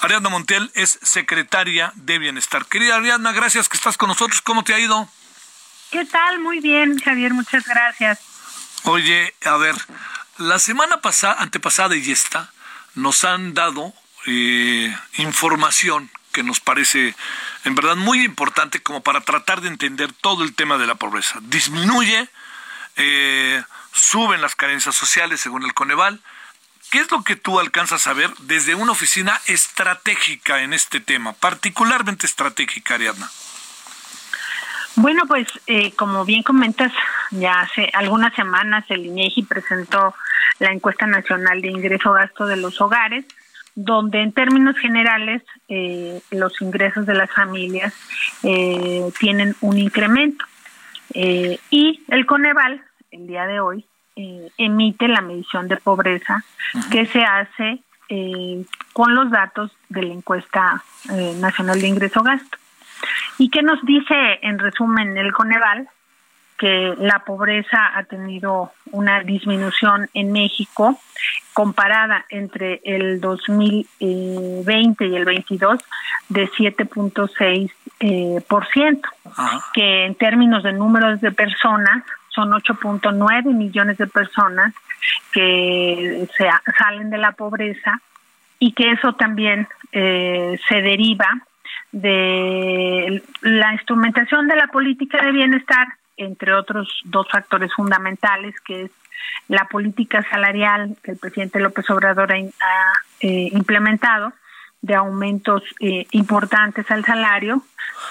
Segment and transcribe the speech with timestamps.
[0.00, 2.66] Ariadna Montiel es secretaria de Bienestar.
[2.66, 4.40] Querida Ariadna, gracias que estás con nosotros.
[4.42, 5.08] ¿Cómo te ha ido?
[5.90, 6.38] ¿Qué tal?
[6.38, 8.20] Muy bien, Javier, muchas gracias.
[8.84, 9.74] Oye, a ver,
[10.36, 12.52] la semana pasada, antepasada y esta,
[12.94, 13.92] nos han dado
[14.26, 17.16] eh, información que nos parece
[17.64, 21.38] en verdad muy importante como para tratar de entender todo el tema de la pobreza.
[21.42, 22.28] Disminuye,
[22.96, 23.62] eh,
[23.92, 26.20] suben las carencias sociales según el Coneval,
[26.90, 31.34] ¿Qué es lo que tú alcanzas a ver desde una oficina estratégica en este tema,
[31.34, 33.28] particularmente estratégica, Ariadna?
[34.96, 36.92] Bueno, pues eh, como bien comentas,
[37.30, 40.14] ya hace algunas semanas el INEGI presentó
[40.58, 43.24] la encuesta nacional de ingreso-gasto de los hogares,
[43.74, 47.92] donde en términos generales eh, los ingresos de las familias
[48.42, 50.44] eh, tienen un incremento.
[51.14, 53.86] y el Coneval, el día de hoy,
[54.20, 56.42] eh, emite la medición de pobreza
[56.90, 62.58] que se hace eh, con los datos de la encuesta eh, nacional de ingreso gasto.
[63.38, 65.88] ¿Y qué nos dice en resumen el Coneval?
[66.58, 70.98] Que la pobreza ha tenido una disminución en México
[71.52, 75.78] comparada entre el 2020 y el 22
[76.28, 79.08] de 7.6%, por ciento,
[79.72, 82.02] que en términos de números de personas
[82.38, 84.72] son 8.9 millones de personas
[85.32, 88.00] que se, salen de la pobreza
[88.60, 91.26] y que eso también eh, se deriva
[91.90, 98.90] de la instrumentación de la política de bienestar, entre otros dos factores fundamentales, que es
[99.48, 104.32] la política salarial que el presidente López Obrador ha, eh, implementado,
[104.80, 107.62] de aumentos eh, importantes al salario,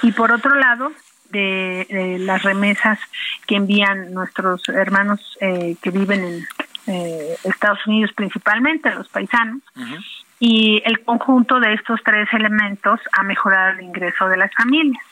[0.01, 0.91] y por otro lado,
[1.31, 2.99] de, las remesas
[3.45, 6.47] que envían nuestros hermanos eh, que viven en
[6.87, 9.61] eh, Estados Unidos principalmente, los paisanos,
[10.39, 15.03] y el conjunto de estos tres elementos ha mejorado el ingreso de las familias.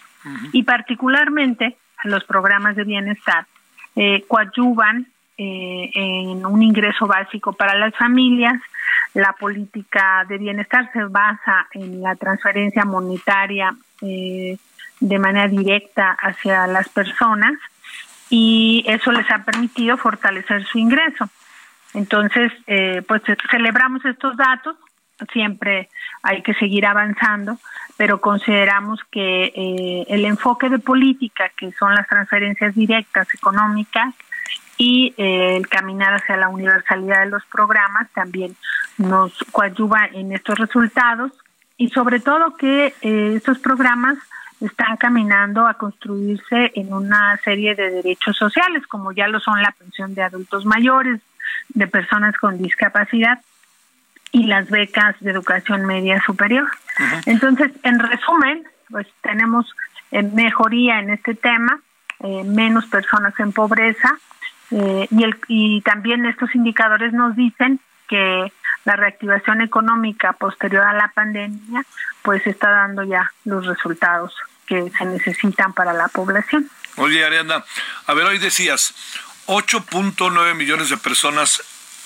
[0.53, 3.45] Y particularmente los programas de bienestar
[3.95, 8.61] eh, coadyuvan eh, en un ingreso básico para las familias.
[9.13, 14.57] La política de bienestar se basa en la transferencia monetaria eh,
[14.99, 17.53] de manera directa hacia las personas
[18.29, 21.29] y eso les ha permitido fortalecer su ingreso.
[21.93, 24.75] Entonces, eh, pues celebramos estos datos,
[25.31, 25.89] siempre
[26.23, 27.57] hay que seguir avanzando,
[27.95, 34.13] pero consideramos que eh, el enfoque de política, que son las transferencias directas económicas,
[34.77, 38.57] y eh, el caminar hacia la universalidad de los programas también
[38.97, 41.31] nos coadyuva en estos resultados
[41.77, 44.17] y sobre todo que estos programas
[44.61, 49.71] están caminando a construirse en una serie de derechos sociales, como ya lo son la
[49.71, 51.21] pensión de adultos mayores,
[51.69, 53.41] de personas con discapacidad
[54.31, 56.67] y las becas de educación media superior.
[57.25, 59.73] Entonces, en resumen, pues tenemos
[60.11, 61.79] eh, mejoría en este tema,
[62.19, 64.17] eh, menos personas en pobreza
[64.71, 68.51] eh, y, el, y también estos indicadores nos dicen que
[68.85, 71.85] la reactivación económica posterior a la pandemia
[72.21, 74.33] pues está dando ya los resultados
[74.67, 76.69] que se necesitan para la población.
[76.97, 77.63] Oye, Ariana,
[78.07, 78.95] a ver, hoy decías
[79.47, 81.61] 8.9 millones de personas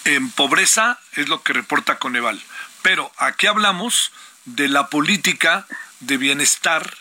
[0.05, 2.41] en pobreza es lo que reporta Coneval,
[2.81, 4.11] pero aquí hablamos
[4.45, 5.65] de la política
[5.99, 6.93] de bienestar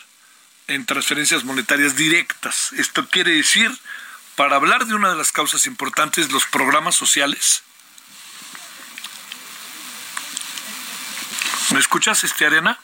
[0.67, 2.73] en transferencias monetarias directas.
[2.73, 3.71] Esto quiere decir,
[4.35, 7.63] para hablar de una de las causas importantes, los programas sociales.
[11.73, 12.77] ¿Me escuchas, este Arena?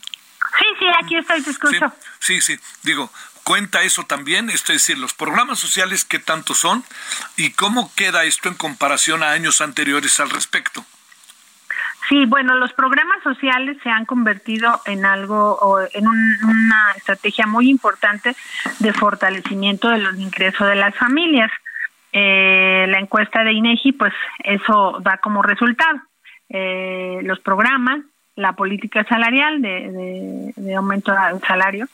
[0.60, 1.94] Sí, sí, aquí estoy, te escucho.
[2.20, 3.12] Sí, sí, digo,
[3.46, 4.50] ¿Cuenta eso también?
[4.50, 6.84] Es decir, los programas sociales, ¿qué tanto son?
[7.38, 10.84] ¿Y cómo queda esto en comparación a años anteriores al respecto?
[12.10, 18.36] Sí, bueno, los programas sociales se han convertido en algo, en una estrategia muy importante
[18.80, 21.52] de fortalecimiento de los ingresos de las familias.
[22.14, 26.02] Eh, la encuesta de INEGI, pues eso da como resultado.
[26.50, 28.00] Eh, los programas,
[28.36, 31.88] la política salarial de, de aumento del salario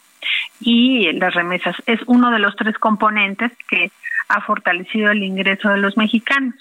[0.59, 1.75] y las remesas.
[1.85, 3.91] Es uno de los tres componentes que
[4.29, 6.55] ha fortalecido el ingreso de los mexicanos.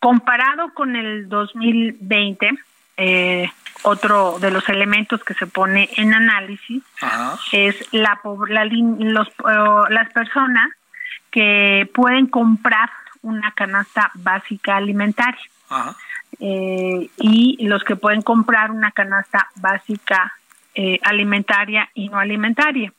[0.00, 2.50] Comparado con el 2020,
[2.96, 3.50] eh,
[3.82, 6.82] otro de los elementos que se pone en análisis
[7.52, 9.28] es la, los,
[9.90, 10.68] las personas
[11.30, 12.90] que pueden comprar
[13.22, 15.40] una canasta básica alimentaria
[16.40, 20.32] eh, y los que pueden comprar una canasta básica
[20.74, 22.92] eh, alimentaria y no alimentaria.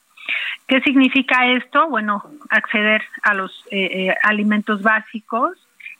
[0.67, 1.87] ¿Qué significa esto?
[1.87, 3.63] Bueno, acceder a los
[4.23, 5.51] alimentos básicos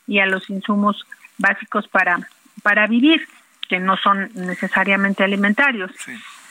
[0.08, 1.06] y a los insumos
[1.38, 2.18] básicos para,
[2.64, 3.28] para vivir
[3.68, 5.92] que no son necesariamente alimentarios.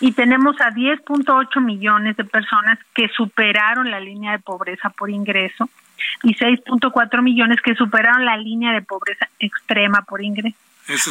[0.00, 5.68] Y tenemos a 10.8 millones de personas que superaron la línea de pobreza por ingreso
[6.22, 10.56] y 6.4 millones que superaron la línea de pobreza extrema por ingreso.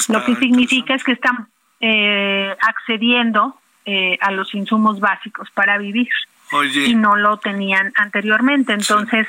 [0.09, 1.47] Lo que significa es que están
[1.79, 6.09] eh, accediendo eh, a los insumos básicos para vivir
[6.85, 8.73] y no lo tenían anteriormente.
[8.73, 9.27] Entonces,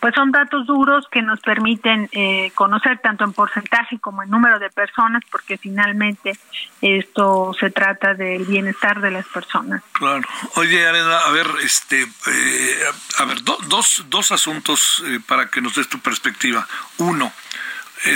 [0.00, 4.58] pues son datos duros que nos permiten eh, conocer tanto en porcentaje como en número
[4.58, 6.32] de personas, porque finalmente
[6.80, 9.82] esto se trata del bienestar de las personas.
[9.92, 10.22] Claro.
[10.56, 12.78] Oye, Arena, a ver, este, eh,
[13.18, 16.66] a ver, dos, dos asuntos eh, para que nos des tu perspectiva.
[16.96, 17.30] Uno,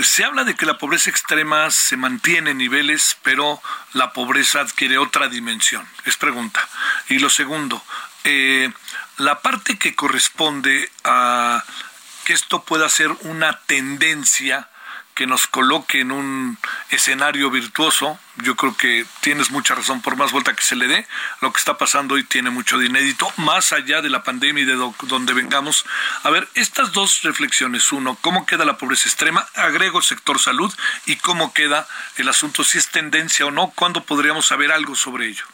[0.03, 4.99] se habla de que la pobreza extrema se mantiene en niveles, pero la pobreza adquiere
[4.99, 5.87] otra dimensión.
[6.05, 6.67] Es pregunta.
[7.09, 7.83] Y lo segundo,
[8.25, 8.73] eh,
[9.19, 11.63] la parte que corresponde a
[12.25, 14.69] que esto pueda ser una tendencia
[15.15, 16.59] que nos coloque en un
[16.91, 18.19] escenario virtuoso.
[18.39, 21.07] Yo creo que tienes mucha razón por más vuelta que se le dé.
[21.41, 24.67] Lo que está pasando hoy tiene mucho de inédito, más allá de la pandemia y
[24.67, 25.87] de donde vengamos.
[26.25, 27.93] A ver, estas dos reflexiones.
[27.93, 29.47] Uno, ¿cómo queda la pobreza extrema?
[29.55, 30.73] Agrego el sector salud
[31.07, 31.87] y cómo queda
[32.17, 35.45] el asunto, si es tendencia o no, ¿cuándo podríamos saber algo sobre ello?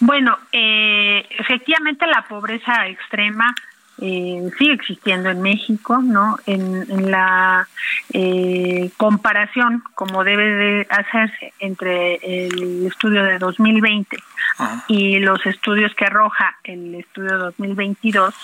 [0.00, 3.54] Bueno, eh, efectivamente la pobreza extrema
[3.98, 6.38] eh, sigue existiendo en México, ¿no?
[6.46, 7.66] En, la
[8.12, 14.18] eh, comparación, como debe de hacerse entre el estudio de 2020
[14.88, 18.34] y los estudios que arroja el estudio 2022,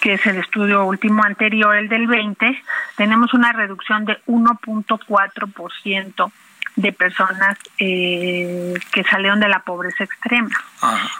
[0.00, 2.62] que es el estudio último anterior, el del 20,
[2.96, 6.32] tenemos una reducción de 1.4%
[6.76, 10.50] de personas eh, que salieron de la pobreza extrema.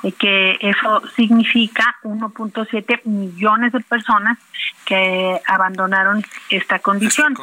[0.02, 4.38] Y que eso significa 1.7 millones de personas
[4.84, 7.34] que abandonaron esta condición.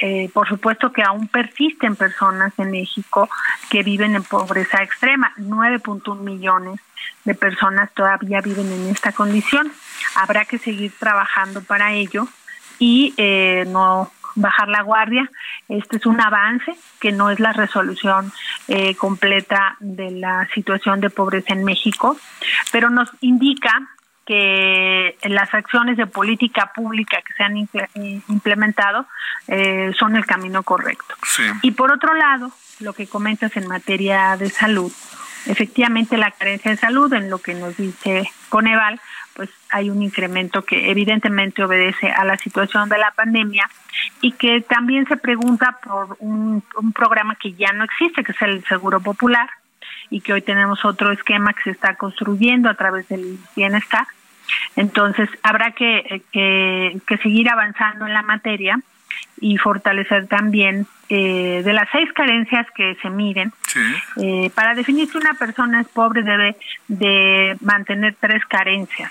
[0.00, 3.28] Eh, por supuesto que aún persisten personas en México
[3.70, 6.80] que viven en pobreza extrema, 9.1 millones
[7.24, 9.72] de personas todavía viven en esta condición.
[10.16, 12.26] Habrá que seguir trabajando para ello
[12.78, 15.30] y eh, no bajar la guardia.
[15.68, 18.32] Este es un avance que no es la resolución
[18.68, 22.16] eh, completa de la situación de pobreza en México,
[22.70, 23.88] pero nos indica
[24.26, 29.06] que las acciones de política pública que se han eh, implementado
[29.48, 31.14] eh, son el camino correcto.
[31.62, 34.90] Y por otro lado, lo que comentas en materia de salud,
[35.46, 39.00] efectivamente la carencia de salud, en lo que nos dice Coneval,
[39.34, 43.68] pues hay un incremento que evidentemente obedece a la situación de la pandemia
[44.20, 46.62] y que también se pregunta por un,
[46.94, 49.48] programa que ya no existe, que es el Seguro Popular,
[50.10, 54.06] y que hoy tenemos otro esquema que se está construyendo a través del bienestar.
[54.76, 58.78] Entonces, habrá que, que, seguir avanzando en la materia
[59.40, 63.10] y fortalecer también eh, de las seis carencias que se
[64.16, 66.56] Eh, para definir si una persona es pobre debe
[66.88, 69.10] de mantener tres carencias.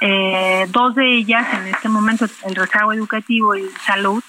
[0.00, 4.22] Eh, dos de ellas en este momento, el rezago educativo y salud,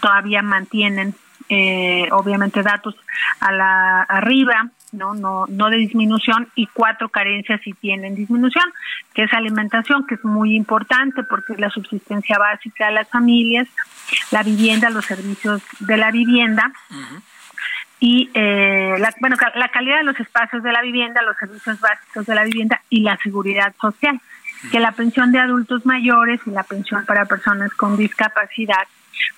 [0.00, 1.14] todavía mantienen
[1.48, 2.96] eh, obviamente datos
[3.38, 8.64] a la arriba, no, no, no de disminución y cuatro carencias sí tienen disminución,
[9.14, 13.68] que es alimentación, que es muy importante porque es la subsistencia básica de las familias,
[14.32, 16.72] la vivienda, los servicios de la vivienda.
[17.98, 22.26] Y eh, la, bueno, la calidad de los espacios de la vivienda, los servicios básicos
[22.26, 24.20] de la vivienda y la seguridad social
[24.70, 28.86] que la pensión de adultos mayores y la pensión para personas con discapacidad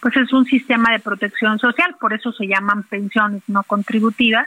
[0.00, 4.46] pues es un sistema de protección social, por eso se llaman pensiones no contributivas,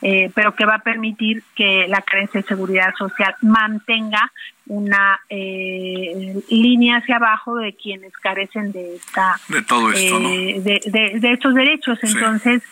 [0.00, 4.32] eh, pero que va a permitir que la carencia de seguridad social mantenga
[4.66, 11.20] una eh, línea hacia abajo de quienes carecen de esta de todo esto, eh, de,
[11.20, 11.98] de, estos derechos.
[12.02, 12.62] Entonces,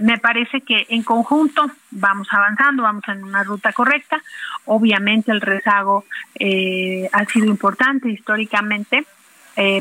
[0.00, 4.20] me parece que en conjunto vamos avanzando, vamos en una ruta correcta.
[4.64, 6.04] Obviamente el rezago
[7.12, 9.04] ha sido importante históricamente,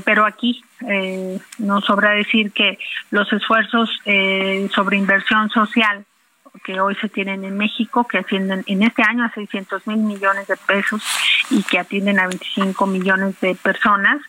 [0.05, 2.77] pero aquí eh, nos sobra decir que
[3.09, 6.05] los esfuerzos eh, sobre inversión social
[6.63, 10.47] que hoy se tienen en México, que ascienden en este año a 600 mil millones
[10.47, 11.03] de pesos
[11.49, 14.21] y que atienden a 25 millones de personas,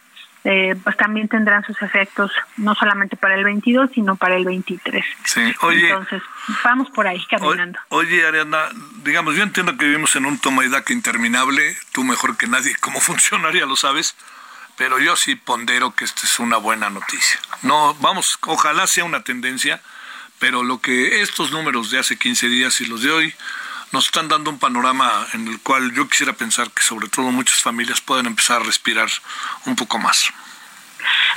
[0.50, 5.04] eh, pues también tendrán sus efectos no solamente para el 22, sino para el 23.
[5.24, 5.90] Sí, oye.
[5.90, 6.22] Entonces,
[6.64, 7.78] vamos por ahí caminando.
[7.90, 8.70] Oye, Ariana,
[9.04, 12.74] digamos, yo entiendo que vivimos en un toma y daca interminable, tú mejor que nadie,
[12.80, 14.16] cómo funcionaría, lo sabes
[14.78, 17.40] pero yo sí pondero que esta es una buena noticia.
[17.62, 19.82] No, vamos, ojalá sea una tendencia,
[20.38, 23.34] pero lo que estos números de hace 15 días y los de hoy
[23.92, 27.60] nos están dando un panorama en el cual yo quisiera pensar que sobre todo muchas
[27.60, 29.08] familias pueden empezar a respirar
[29.66, 30.32] un poco más.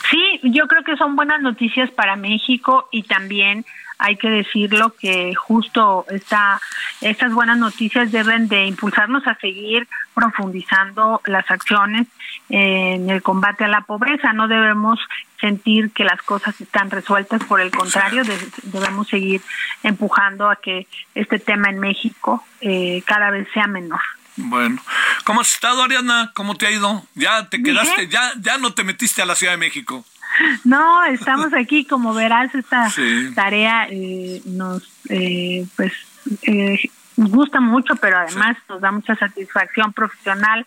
[0.09, 3.65] Sí, yo creo que son buenas noticias para México y también
[4.01, 6.59] hay que decirlo que justo esta,
[7.01, 12.07] estas buenas noticias deben de impulsarnos a seguir profundizando las acciones
[12.49, 14.33] en el combate a la pobreza.
[14.33, 14.99] No debemos
[15.41, 18.23] sentir que las cosas están resueltas, por el contrario,
[18.63, 19.41] debemos seguir
[19.83, 23.99] empujando a que este tema en México eh, cada vez sea menor.
[24.37, 24.81] Bueno,
[25.25, 26.31] ¿cómo has estado, Ariana?
[26.33, 27.03] ¿Cómo te ha ido?
[27.15, 28.07] ¿Ya te quedaste?
[28.07, 30.05] ¿Ya, ya no te metiste a la Ciudad de México?
[30.63, 32.91] No, estamos aquí, como verás, esta
[33.35, 35.91] tarea eh, nos, eh, pues,
[36.43, 36.89] eh,
[37.21, 40.65] nos gusta mucho, pero además nos da mucha satisfacción profesional,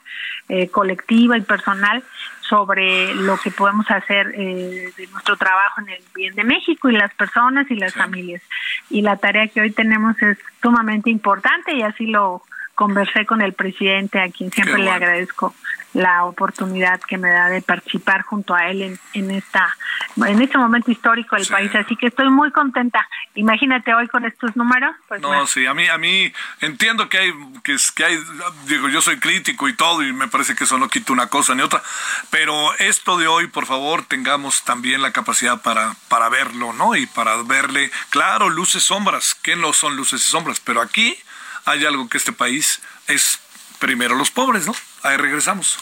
[0.49, 2.04] eh, colectiva y personal
[2.49, 6.96] sobre lo que podemos hacer eh, de nuestro trabajo en el bien de México y
[6.96, 8.40] las personas y las familias.
[8.88, 12.42] Y la tarea que hoy tenemos es sumamente importante y así lo
[12.76, 15.54] conversé con el presidente, a quien siempre le agradezco
[15.92, 19.75] la oportunidad que me da de participar junto a él en, en esta
[20.16, 21.75] en este momento histórico del país.
[21.75, 25.88] Así que estoy muy contenta imagínate hoy con estos números pues no sí a mí
[25.88, 28.19] a mí entiendo que hay que, que hay
[28.67, 31.55] digo yo soy crítico y todo y me parece que eso no quita una cosa
[31.55, 31.83] ni otra
[32.31, 37.07] pero esto de hoy por favor tengamos también la capacidad para para verlo no y
[37.07, 41.17] para verle claro luces sombras que no son luces y sombras pero aquí
[41.64, 43.41] hay algo que este país es
[43.79, 44.75] primero los pobres, ¿no?
[45.03, 45.79] Ahí regresamos.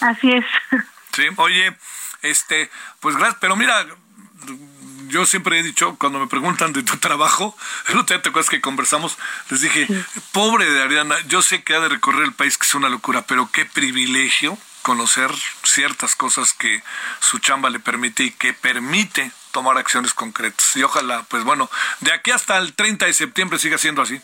[0.00, 0.44] Así es.
[1.12, 1.76] Sí, oye,
[2.22, 2.70] este,
[3.00, 3.86] pues gracias, pero mira,
[5.08, 7.56] yo siempre he dicho, cuando me preguntan de tu trabajo,
[7.88, 9.16] el otro día te acuerdas que conversamos,
[9.50, 9.86] les dije,
[10.32, 13.22] pobre de Ariana, yo sé que ha de recorrer el país, que es una locura,
[13.22, 15.30] pero qué privilegio conocer
[15.62, 16.82] ciertas cosas que
[17.20, 20.76] su chamba le permite y que permite tomar acciones concretas.
[20.76, 21.70] Y ojalá, pues bueno,
[22.00, 24.20] de aquí hasta el 30 de septiembre siga siendo así.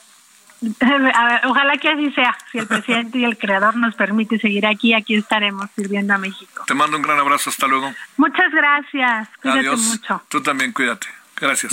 [1.45, 2.37] ojalá que así sea.
[2.53, 6.65] Si el presidente y el creador nos permite seguir aquí, aquí estaremos sirviendo a México.
[6.67, 7.51] Te mando un gran abrazo.
[7.51, 7.93] Hasta luego.
[8.17, 9.29] Muchas gracias.
[9.41, 10.23] Cuídate mucho.
[10.29, 11.07] Tú también cuídate.
[11.37, 11.73] Gracias.